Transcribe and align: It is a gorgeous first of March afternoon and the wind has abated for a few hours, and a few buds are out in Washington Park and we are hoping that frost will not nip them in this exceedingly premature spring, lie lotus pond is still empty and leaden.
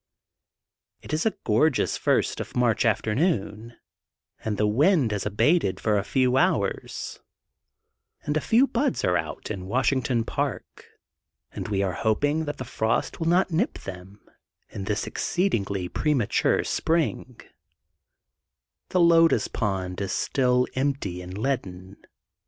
It 1.03 1.13
is 1.13 1.27
a 1.27 1.33
gorgeous 1.43 1.95
first 1.95 2.39
of 2.39 2.55
March 2.57 2.85
afternoon 2.85 3.77
and 4.43 4.57
the 4.57 4.65
wind 4.65 5.11
has 5.11 5.27
abated 5.27 5.79
for 5.79 5.95
a 5.95 6.03
few 6.03 6.37
hours, 6.37 7.19
and 8.23 8.35
a 8.35 8.41
few 8.41 8.65
buds 8.65 9.03
are 9.05 9.15
out 9.15 9.51
in 9.51 9.67
Washington 9.67 10.23
Park 10.25 10.87
and 11.51 11.67
we 11.67 11.83
are 11.83 11.93
hoping 11.93 12.45
that 12.45 12.65
frost 12.65 13.19
will 13.19 13.27
not 13.29 13.51
nip 13.51 13.77
them 13.77 14.27
in 14.71 14.85
this 14.85 15.05
exceedingly 15.05 15.87
premature 15.87 16.63
spring, 16.63 17.39
lie 18.91 18.99
lotus 18.99 19.47
pond 19.47 20.01
is 20.01 20.11
still 20.11 20.65
empty 20.73 21.21
and 21.21 21.37
leaden. 21.37 21.97